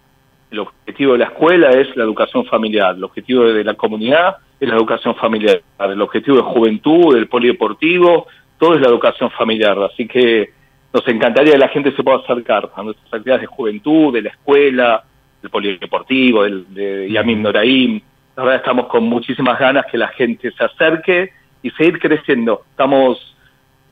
El 0.49 0.59
objetivo 0.59 1.13
de 1.13 1.19
la 1.19 1.25
escuela 1.25 1.71
es 1.71 1.95
la 1.97 2.03
educación 2.03 2.45
familiar, 2.45 2.95
el 2.95 3.03
objetivo 3.03 3.43
de 3.45 3.63
la 3.63 3.73
comunidad 3.73 4.37
es 4.59 4.69
la 4.69 4.75
educación 4.75 5.15
familiar, 5.15 5.61
el 5.79 6.01
objetivo 6.01 6.37
de 6.37 6.43
juventud, 6.43 7.13
del 7.13 7.27
polideportivo, 7.27 8.27
todo 8.57 8.75
es 8.75 8.81
la 8.81 8.87
educación 8.87 9.29
familiar. 9.31 9.77
Así 9.83 10.07
que 10.07 10.51
nos 10.93 11.07
encantaría 11.07 11.53
que 11.53 11.59
la 11.59 11.69
gente 11.69 11.91
se 11.95 12.03
pueda 12.03 12.17
acercar 12.17 12.71
a 12.75 12.83
nuestras 12.83 13.13
actividades 13.13 13.41
de 13.41 13.47
juventud, 13.47 14.13
de 14.13 14.21
la 14.23 14.29
escuela, 14.29 15.03
del 15.41 15.51
polideportivo, 15.51 16.43
del, 16.43 16.73
de 16.73 17.11
Yamim 17.11 17.41
Noraim. 17.41 18.01
La 18.35 18.43
verdad 18.43 18.59
estamos 18.59 18.87
con 18.87 19.03
muchísimas 19.03 19.59
ganas 19.59 19.85
que 19.91 19.97
la 19.97 20.09
gente 20.09 20.51
se 20.51 20.63
acerque 20.63 21.31
y 21.61 21.71
seguir 21.71 21.99
creciendo. 21.99 22.63
Estamos, 22.71 23.35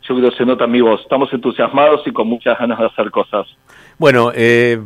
yo 0.07 0.15
creo 0.15 0.29
que 0.29 0.38
se 0.38 0.45
nota 0.45 0.67
mi 0.67 0.81
voz, 0.81 1.01
estamos 1.01 1.31
entusiasmados 1.34 2.05
y 2.05 2.12
con 2.12 2.27
muchas 2.27 2.57
ganas 2.57 2.79
de 2.79 2.86
hacer 2.86 3.12
cosas. 3.12 3.48
Bueno, 3.98 4.31
eh, 4.36 4.79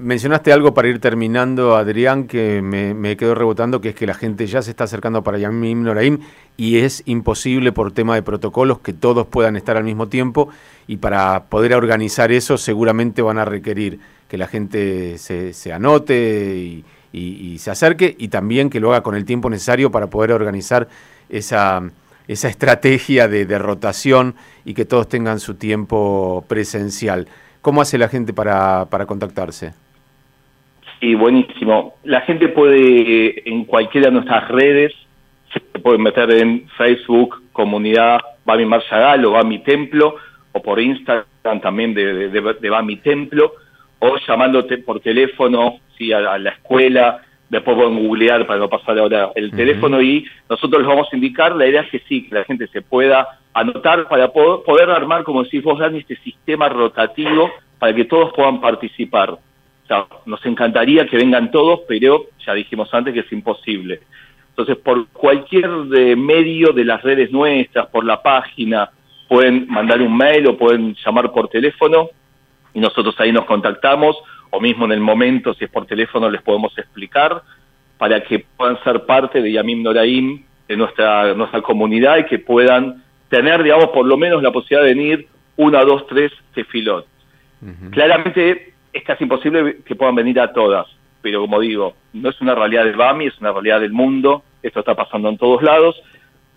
mencionaste 0.00 0.52
algo 0.52 0.74
para 0.74 0.88
ir 0.88 0.98
terminando, 0.98 1.76
Adrián, 1.76 2.26
que 2.26 2.62
me, 2.62 3.16
quedó 3.16 3.34
rebotando, 3.34 3.80
que 3.80 3.90
es 3.90 3.94
que 3.94 4.06
la 4.06 4.14
gente 4.14 4.46
ya 4.46 4.62
se 4.62 4.70
está 4.70 4.84
acercando 4.84 5.22
para 5.22 5.38
Yamim 5.38 5.82
Noraim 5.82 6.20
y 6.56 6.78
es 6.78 7.02
imposible 7.06 7.72
por 7.72 7.92
tema 7.92 8.14
de 8.14 8.22
protocolos 8.22 8.80
que 8.80 8.92
todos 8.92 9.26
puedan 9.26 9.56
estar 9.56 9.76
al 9.76 9.84
mismo 9.84 10.08
tiempo 10.08 10.48
y 10.86 10.96
para 10.96 11.44
poder 11.44 11.74
organizar 11.74 12.32
eso 12.32 12.58
seguramente 12.58 13.22
van 13.22 13.38
a 13.38 13.44
requerir 13.44 14.00
que 14.28 14.38
la 14.38 14.46
gente 14.46 15.18
se, 15.18 15.72
anote 15.72 16.82
y, 17.12 17.58
se 17.58 17.70
acerque 17.70 18.14
y 18.18 18.28
también 18.28 18.70
que 18.70 18.80
lo 18.80 18.90
haga 18.92 19.02
con 19.02 19.14
el 19.14 19.24
tiempo 19.24 19.50
necesario 19.50 19.90
para 19.90 20.08
poder 20.08 20.32
organizar 20.32 20.88
esa, 21.28 21.82
estrategia 22.26 23.28
de, 23.28 23.44
de 23.44 23.58
rotación 23.58 24.34
y 24.64 24.74
que 24.74 24.84
todos 24.84 25.08
tengan 25.08 25.40
su 25.40 25.54
tiempo 25.54 26.44
presencial. 26.48 27.28
¿Cómo 27.60 27.82
hace 27.82 27.98
la 27.98 28.08
gente 28.08 28.32
para 28.32 28.86
contactarse? 29.06 29.74
Sí, 31.00 31.14
buenísimo. 31.14 31.94
La 32.04 32.20
gente 32.22 32.48
puede, 32.48 33.48
en 33.48 33.64
cualquiera 33.64 34.08
de 34.08 34.12
nuestras 34.12 34.48
redes, 34.48 34.92
se 35.52 35.60
puede 35.80 35.98
meter 35.98 36.30
en 36.30 36.68
Facebook, 36.76 37.42
comunidad 37.52 38.20
Bami 38.44 38.66
Marshall 38.66 39.24
o 39.24 39.32
Bami 39.32 39.60
Templo, 39.60 40.16
o 40.52 40.62
por 40.62 40.78
Instagram 40.78 41.60
también 41.62 41.94
de, 41.94 42.28
de, 42.28 42.54
de 42.60 42.70
Bami 42.70 42.96
Templo, 42.96 43.54
o 43.98 44.16
llamándote 44.26 44.78
por 44.78 45.00
teléfono, 45.00 45.78
sí, 45.96 46.12
a, 46.12 46.38
la 46.38 46.50
escuela, 46.50 47.22
después 47.48 47.76
pueden 47.76 48.06
googlear 48.06 48.46
para 48.46 48.58
no 48.58 48.68
pasar 48.68 48.98
ahora 48.98 49.30
el 49.34 49.50
teléfono 49.50 50.00
y 50.00 50.26
nosotros 50.48 50.82
les 50.82 50.88
vamos 50.88 51.08
a 51.10 51.16
indicar, 51.16 51.54
la 51.56 51.66
idea 51.66 51.82
es 51.82 51.90
que 51.90 52.00
sí, 52.08 52.28
que 52.28 52.34
la 52.34 52.44
gente 52.44 52.66
se 52.68 52.82
pueda 52.82 53.26
anotar 53.52 54.08
para 54.08 54.28
poder 54.28 54.90
armar, 54.90 55.24
como 55.24 55.42
decís 55.42 55.62
vos, 55.62 55.78
Dani, 55.78 55.98
este 55.98 56.16
sistema 56.16 56.68
rotativo 56.68 57.50
para 57.78 57.94
que 57.94 58.04
todos 58.04 58.32
puedan 58.34 58.60
participar. 58.60 59.38
Nos 60.26 60.44
encantaría 60.46 61.06
que 61.06 61.16
vengan 61.16 61.50
todos, 61.50 61.80
pero 61.88 62.26
ya 62.46 62.54
dijimos 62.54 62.92
antes 62.92 63.12
que 63.12 63.20
es 63.20 63.32
imposible. 63.32 64.00
Entonces, 64.50 64.76
por 64.76 65.08
cualquier 65.08 65.70
de 65.84 66.16
medio 66.16 66.72
de 66.72 66.84
las 66.84 67.02
redes 67.02 67.32
nuestras, 67.32 67.86
por 67.86 68.04
la 68.04 68.22
página, 68.22 68.90
pueden 69.28 69.66
mandar 69.68 70.02
un 70.02 70.16
mail 70.16 70.46
o 70.48 70.56
pueden 70.56 70.94
llamar 71.04 71.32
por 71.32 71.48
teléfono 71.48 72.10
y 72.74 72.80
nosotros 72.80 73.14
ahí 73.18 73.32
nos 73.32 73.46
contactamos, 73.46 74.16
o 74.50 74.60
mismo 74.60 74.84
en 74.84 74.92
el 74.92 75.00
momento, 75.00 75.54
si 75.54 75.64
es 75.64 75.70
por 75.70 75.86
teléfono, 75.86 76.28
les 76.28 76.42
podemos 76.42 76.76
explicar 76.76 77.42
para 77.98 78.22
que 78.22 78.44
puedan 78.56 78.82
ser 78.82 79.04
parte 79.06 79.40
de 79.40 79.52
Yamim 79.52 79.82
Noraim, 79.82 80.42
de 80.68 80.76
nuestra, 80.76 81.34
nuestra 81.34 81.62
comunidad 81.62 82.18
y 82.18 82.24
que 82.24 82.38
puedan 82.38 83.02
tener, 83.28 83.62
digamos, 83.62 83.88
por 83.88 84.06
lo 84.06 84.16
menos 84.16 84.42
la 84.42 84.52
posibilidad 84.52 84.84
de 84.86 84.94
venir 84.94 85.28
una, 85.56 85.84
dos, 85.84 86.06
tres 86.06 86.32
tefilot. 86.54 87.06
Claramente 87.90 88.72
es 88.92 89.04
casi 89.04 89.24
imposible 89.24 89.78
que 89.84 89.94
puedan 89.94 90.14
venir 90.14 90.40
a 90.40 90.52
todas, 90.52 90.86
pero 91.22 91.40
como 91.42 91.60
digo, 91.60 91.94
no 92.12 92.30
es 92.30 92.40
una 92.40 92.54
realidad 92.54 92.84
del 92.84 92.96
BAMI, 92.96 93.26
es 93.26 93.38
una 93.40 93.52
realidad 93.52 93.80
del 93.80 93.92
mundo, 93.92 94.42
esto 94.62 94.80
está 94.80 94.94
pasando 94.94 95.28
en 95.28 95.38
todos 95.38 95.62
lados, 95.62 96.00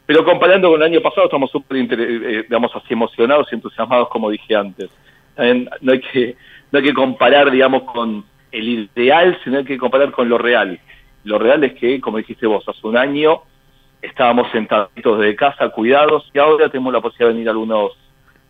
pero 0.06 0.26
comparando 0.26 0.70
con 0.70 0.82
el 0.82 0.88
año 0.88 1.02
pasado 1.02 1.26
estamos 1.26 1.52
súper, 1.52 1.78
eh, 1.78 2.44
digamos, 2.44 2.76
así 2.76 2.94
emocionados 2.94 3.48
y 3.52 3.56
entusiasmados, 3.56 4.10
como 4.10 4.30
dije 4.30 4.56
antes. 4.56 4.90
no 5.38 5.92
hay 5.92 6.00
que 6.00 6.36
no 6.72 6.80
hay 6.80 6.86
que 6.86 6.94
comparar, 6.94 7.52
digamos, 7.52 7.84
con 7.84 8.26
el 8.52 8.90
ideal, 8.96 9.38
sino 9.44 9.60
hay 9.60 9.66
que 9.66 9.78
comparar 9.78 10.12
con 10.12 10.28
lo 10.28 10.38
real. 10.38 10.80
Lo 11.24 11.38
real 11.38 11.64
es 11.64 11.74
que, 11.74 12.02
como 12.02 12.18
dijiste 12.18 12.48
vos, 12.48 12.68
hace 12.68 12.86
un 12.86 12.98
año 12.98 13.44
estábamos 14.02 14.52
sentaditos 14.52 15.20
de 15.20 15.36
casa, 15.36 15.70
cuidados, 15.70 16.30
y 16.34 16.40
ahora 16.40 16.70
tenemos 16.70 16.92
la 16.92 17.00
posibilidad 17.00 17.30
de 17.30 17.34
venir 17.34 17.50
algunos, 17.50 17.92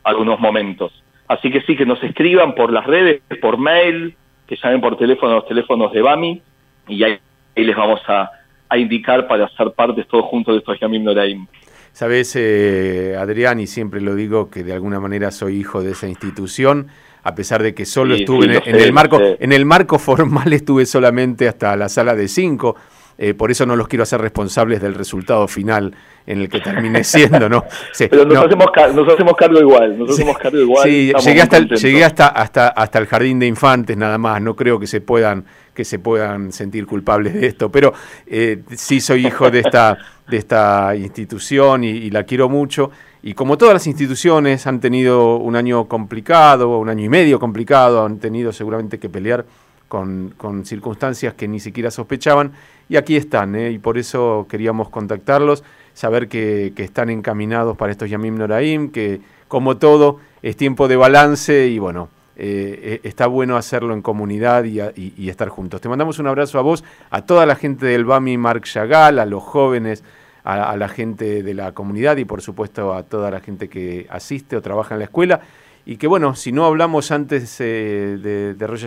algunos 0.04 0.40
momentos. 0.40 1.03
Así 1.28 1.52
que 1.52 1.62
sí, 1.62 1.76
que 1.76 1.86
nos 1.86 2.02
escriban 2.04 2.56
por 2.56 2.72
las 2.72 2.86
redes, 2.86 3.22
por 3.42 3.58
mail, 3.58 4.16
que 4.48 4.58
llamen 4.62 4.82
por 4.82 4.98
teléfono 4.98 5.32
a 5.32 5.36
los 5.36 5.48
teléfonos 5.48 5.92
de 5.94 6.02
BAMI, 6.02 6.42
y 6.88 7.04
ahí, 7.04 7.20
les 7.56 7.76
vamos 7.76 8.02
a, 8.08 8.30
indicar 8.76 9.28
para 9.28 9.48
ser 9.50 9.72
parte 9.74 10.04
todos 10.06 10.26
juntos 10.26 10.56
de 10.56 10.60
estos 10.60 10.80
Yamim 10.80 11.04
Noraim. 11.04 11.46
Sabes, 11.92 12.36
eh, 12.36 13.16
Adrián, 13.20 13.60
y 13.60 13.68
siempre 13.68 14.02
lo 14.02 14.16
digo, 14.16 14.50
que 14.50 14.64
de 14.64 14.74
alguna 14.74 15.00
manera 15.00 15.30
soy 15.30 15.58
hijo 15.58 15.84
de 15.84 15.92
esa 15.92 16.08
institución, 16.08 16.88
a 17.22 17.36
pesar 17.36 17.62
de 17.62 17.76
que 17.76 17.86
solo 17.86 18.16
estuve 18.16 18.46
en, 18.66 18.76
el 18.76 18.92
marco, 18.92 19.20
en 19.22 19.52
el 19.52 19.66
marco 19.66 20.00
formal 20.00 20.52
estuve 20.54 20.88
solamente 20.88 21.48
hasta 21.48 21.76
la 21.78 21.88
sala 21.88 22.16
de 22.16 22.28
cinco, 22.28 22.76
eh, 23.18 23.34
por 23.34 23.52
eso 23.52 23.66
no 23.66 23.76
los 23.76 23.88
quiero 23.88 24.04
hacer 24.04 24.20
responsables 24.20 24.82
del 24.82 24.96
resultado 24.96 25.48
final 25.48 25.94
en 26.26 26.42
el 26.42 26.50
que 26.50 26.60
termine 26.60 27.04
siendo, 27.04 27.48
¿no? 27.50 27.64
Pero 27.98 28.26
nos, 28.26 28.46
hacemos, 28.46 29.36
cargo 29.38 29.60
igual, 29.60 29.98
nos 29.98 30.12
hacemos 30.12 30.38
cargo 30.38 30.60
igual. 30.60 30.84
Sí, 30.84 31.14
llegué, 31.24 31.42
hasta 31.42 31.58
el, 31.58 31.70
llegué 31.70 32.04
hasta, 32.04 32.28
hasta, 32.28 32.70
hasta 32.70 33.00
el 33.00 33.08
jardín 33.08 33.40
de 33.40 33.48
infantes 33.48 33.96
nada 33.98 34.18
más, 34.18 34.42
no 34.42 34.56
creo 34.56 34.80
que 34.80 34.88
se 34.88 35.02
puedan, 35.02 35.46
que 35.74 35.86
se 35.86 36.00
puedan 36.00 36.52
sentir 36.52 36.86
culpables 36.86 37.34
de 37.34 37.48
esto, 37.48 37.72
pero 37.72 37.94
eh, 38.28 38.62
sí 38.76 39.02
soy 39.02 39.28
hijo 39.28 39.50
de 39.50 39.60
esta, 39.60 39.98
de 40.28 40.38
esta 40.38 40.96
institución 40.96 41.84
y, 41.84 42.10
la 42.10 42.24
quiero 42.24 42.50
mucho. 42.50 42.92
Y 43.22 43.34
como 43.34 43.58
todas 43.58 43.74
las 43.74 43.88
instituciones 43.88 44.68
han 44.68 44.80
tenido 44.80 45.38
un 45.38 45.56
año 45.56 45.88
complicado, 45.88 46.78
un 46.78 46.90
año 46.90 47.06
y 47.06 47.10
medio 47.10 47.40
complicado, 47.40 48.06
han 48.06 48.20
tenido 48.20 48.52
seguramente 48.52 49.00
que 49.00 49.10
pelear 49.10 49.46
con, 49.94 50.66
circunstancias 50.66 51.36
que 51.36 51.48
ni 51.48 51.60
siquiera 51.60 51.92
sospechaban, 51.92 52.54
y 52.90 52.96
aquí 52.96 53.16
están, 53.16 53.56
¿eh? 53.56 53.70
y 53.70 53.78
por 53.78 54.00
eso 54.00 54.48
queríamos 54.50 54.90
contactarlos, 54.90 55.64
saber 55.94 56.28
que, 56.28 56.74
están 56.78 57.12
encaminados 57.12 57.78
para 57.78 57.92
estos 57.92 58.10
Yamim 58.10 58.36
Noraim, 58.36 58.90
que 58.92 59.22
como 59.48 59.78
todo 59.78 60.20
es 60.42 60.58
tiempo 60.58 60.88
de 60.88 60.96
balance 60.96 61.68
y 61.68 61.78
bueno, 61.78 62.10
eh, 62.36 62.80
eh, 62.82 63.00
está 63.04 63.28
bueno 63.28 63.56
hacerlo 63.56 63.94
en 63.94 64.02
comunidad 64.02 64.64
y, 64.64 65.30
estar 65.30 65.50
juntos. 65.50 65.80
Te 65.80 65.90
mandamos 65.90 66.18
un 66.18 66.26
abrazo 66.26 66.58
a 66.58 66.64
vos, 66.64 66.84
a 67.12 67.22
toda 67.22 67.46
la 67.46 67.56
gente 67.56 67.86
del 67.86 68.04
BAMI 68.04 68.38
Marc 68.38 68.64
Chagall, 68.66 69.20
a 69.20 69.28
los 69.28 69.44
jóvenes, 69.44 70.04
a, 70.44 70.76
la 70.76 70.90
gente 70.90 71.44
de 71.44 71.54
la 71.54 71.72
comunidad 71.74 72.18
y 72.18 72.26
por 72.26 72.42
supuesto 72.42 72.96
a 72.96 73.04
toda 73.04 73.30
la 73.30 73.42
gente 73.42 73.70
que 73.70 74.08
asiste 74.10 74.58
o 74.58 74.62
trabaja 74.64 74.96
en 74.96 75.00
la 75.00 75.06
escuela 75.06 75.42
y 75.86 75.98
que 75.98 76.08
bueno, 76.08 76.36
si 76.36 76.52
no 76.52 76.66
hablamos 76.66 77.12
antes 77.12 77.60
de, 77.60 78.56
de 78.58 78.68
Rosh 78.68 78.86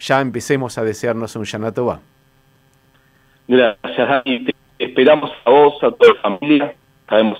ya 0.00 0.20
empecemos 0.20 0.76
a 0.78 0.84
desearnos 0.84 1.36
un 1.36 1.44
Shana 1.44 1.72
Gracias, 3.46 4.08
Dani. 4.08 4.46
esperamos 4.78 5.30
a 5.44 5.50
vos, 5.50 5.74
a 5.82 5.90
toda 5.90 6.14
la 6.14 6.20
familia, 6.20 6.74
sabemos 7.08 7.38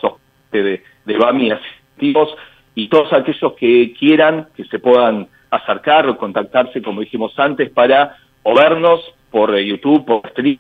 de, 0.52 0.83
de 1.05 1.19
Bami, 1.19 1.50
asistivos, 1.50 2.37
y 2.75 2.88
todos 2.88 3.12
aquellos 3.12 3.52
que 3.55 3.95
quieran, 3.99 4.49
que 4.57 4.64
se 4.64 4.79
puedan 4.79 5.29
acercar 5.50 6.09
o 6.09 6.17
contactarse, 6.17 6.83
como 6.83 7.00
dijimos 7.00 7.37
antes, 7.38 7.71
para 7.71 8.17
o 8.43 8.55
vernos 8.55 9.00
por 9.31 9.55
eh, 9.57 9.67
YouTube, 9.67 10.05
por 10.05 10.29
stream, 10.31 10.59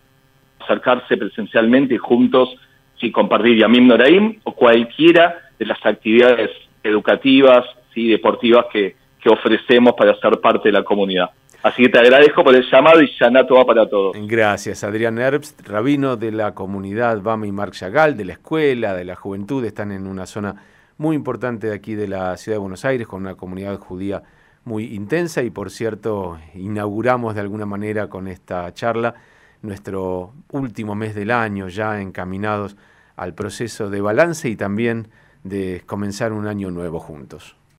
acercarse 0.60 1.16
presencialmente 1.16 1.98
juntos, 1.98 2.56
y 3.02 3.10
compartir 3.10 3.56
Yamim 3.56 3.86
Noraim 3.86 4.40
o 4.44 4.52
cualquiera 4.52 5.50
de 5.58 5.64
las 5.64 5.78
actividades 5.86 6.50
educativas, 6.82 7.64
y 7.94 8.08
deportivas 8.08 8.66
que, 8.72 8.96
que 9.20 9.28
ofrecemos 9.28 9.94
para 9.94 10.14
ser 10.20 10.40
parte 10.40 10.68
de 10.68 10.72
la 10.72 10.84
comunidad. 10.84 11.30
Así 11.62 11.82
que 11.82 11.88
te 11.90 11.98
agradezco 11.98 12.42
por 12.42 12.54
el 12.54 12.64
llamado 12.70 13.02
y 13.02 13.06
Shanato 13.06 13.54
va 13.54 13.66
para 13.66 13.86
todos. 13.86 14.16
Gracias, 14.26 14.82
Adrián 14.82 15.18
Herbst, 15.18 15.60
rabino 15.68 16.16
de 16.16 16.32
la 16.32 16.54
comunidad 16.54 17.20
Bami 17.20 17.52
Marc 17.52 17.74
Chagall, 17.74 18.16
de 18.16 18.24
la 18.24 18.32
escuela, 18.32 18.94
de 18.94 19.04
la 19.04 19.14
juventud, 19.14 19.62
están 19.64 19.92
en 19.92 20.06
una 20.06 20.24
zona 20.24 20.54
muy 20.96 21.16
importante 21.16 21.66
de 21.66 21.74
aquí 21.74 21.94
de 21.94 22.08
la 22.08 22.36
ciudad 22.38 22.56
de 22.56 22.60
Buenos 22.60 22.84
Aires, 22.86 23.06
con 23.06 23.22
una 23.22 23.34
comunidad 23.34 23.78
judía 23.78 24.22
muy 24.64 24.94
intensa 24.94 25.42
y 25.42 25.50
por 25.50 25.70
cierto 25.70 26.38
inauguramos 26.54 27.34
de 27.34 27.40
alguna 27.40 27.66
manera 27.66 28.08
con 28.08 28.28
esta 28.28 28.72
charla 28.72 29.14
nuestro 29.62 30.32
último 30.52 30.94
mes 30.94 31.14
del 31.14 31.30
año 31.30 31.68
ya 31.68 32.00
encaminados 32.00 32.76
al 33.16 33.34
proceso 33.34 33.90
de 33.90 34.00
balance 34.00 34.48
y 34.48 34.56
también 34.56 35.08
de 35.44 35.82
comenzar 35.86 36.32
un 36.32 36.46
año 36.46 36.70
nuevo 36.70 37.00
juntos. 37.00 37.56